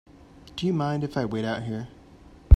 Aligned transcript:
Do 0.55 0.65
you 0.65 0.73
mind 0.73 1.03
if 1.03 1.15
I 1.15 1.25
wait 1.25 1.45
out 1.45 1.61
here? 1.61 1.87